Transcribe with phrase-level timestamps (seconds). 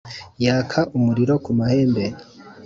[0.45, 2.03] yaka umuriro ku mahembe